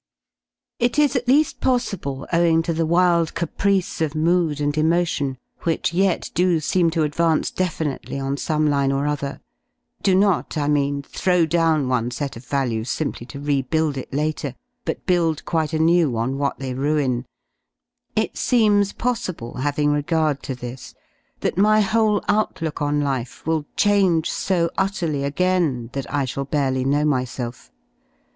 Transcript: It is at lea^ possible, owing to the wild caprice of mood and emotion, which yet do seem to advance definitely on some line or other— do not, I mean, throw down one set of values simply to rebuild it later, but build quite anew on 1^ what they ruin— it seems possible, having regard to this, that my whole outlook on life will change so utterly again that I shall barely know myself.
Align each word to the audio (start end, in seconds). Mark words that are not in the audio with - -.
It 0.79 0.97
is 0.97 1.15
at 1.15 1.27
lea^ 1.27 1.59
possible, 1.59 2.25
owing 2.33 2.63
to 2.63 2.73
the 2.73 2.87
wild 2.87 3.35
caprice 3.35 4.01
of 4.01 4.15
mood 4.15 4.59
and 4.59 4.75
emotion, 4.75 5.37
which 5.61 5.93
yet 5.93 6.31
do 6.33 6.59
seem 6.59 6.89
to 6.89 7.03
advance 7.03 7.51
definitely 7.51 8.19
on 8.19 8.35
some 8.37 8.67
line 8.67 8.91
or 8.91 9.05
other— 9.05 9.41
do 10.01 10.15
not, 10.15 10.57
I 10.57 10.67
mean, 10.67 11.03
throw 11.03 11.45
down 11.45 11.87
one 11.87 12.09
set 12.09 12.35
of 12.35 12.43
values 12.43 12.89
simply 12.89 13.27
to 13.27 13.39
rebuild 13.39 13.95
it 13.95 14.11
later, 14.11 14.55
but 14.85 15.05
build 15.05 15.45
quite 15.45 15.71
anew 15.71 16.17
on 16.17 16.33
1^ 16.33 16.37
what 16.37 16.57
they 16.57 16.73
ruin— 16.73 17.27
it 18.15 18.35
seems 18.39 18.93
possible, 18.93 19.57
having 19.57 19.91
regard 19.91 20.41
to 20.49 20.55
this, 20.55 20.95
that 21.41 21.59
my 21.59 21.81
whole 21.81 22.23
outlook 22.27 22.81
on 22.81 23.01
life 23.01 23.45
will 23.45 23.67
change 23.77 24.31
so 24.31 24.71
utterly 24.79 25.23
again 25.23 25.91
that 25.93 26.11
I 26.11 26.25
shall 26.25 26.45
barely 26.45 26.85
know 26.85 27.05
myself. 27.05 27.71